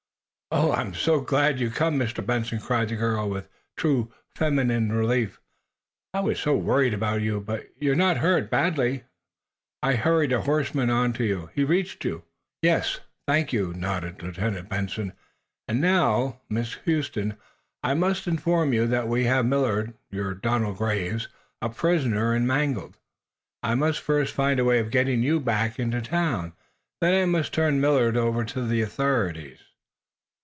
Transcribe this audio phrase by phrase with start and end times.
[0.53, 2.23] "Oh, I'm so glad you've come, Mr.
[2.25, 5.39] Benson!" cried the girl, with true feminine relief.
[6.13, 7.39] "I was so worried about you.
[7.39, 9.05] But you're not hurt badly.
[9.81, 11.49] I hurried a horseman on to you.
[11.55, 12.23] He reached you?"
[12.61, 15.13] "Yes, thank you," nodded Lieutenant Benson.
[15.69, 17.37] "And now, Miss Huston,
[17.81, 21.29] I must inform you that we have Millard your Donald Graves
[21.61, 22.97] a prisoner and manacled.
[23.63, 26.51] I must first find a way of getting you back into town.
[26.99, 29.59] Then I must turn Millard over to the authorities."